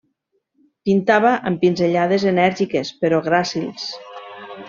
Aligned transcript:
Pintava 0.89 1.33
amb 1.49 1.61
pinzellades 1.65 2.25
enèrgiques 2.33 2.93
però 3.03 3.23
gràcils. 3.31 3.87